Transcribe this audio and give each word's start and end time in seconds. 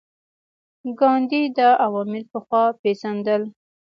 ګاندي 0.99 1.41
دا 1.57 1.69
عوامل 1.85 2.23
پخوا 2.31 2.63
پېژندل. 2.81 3.43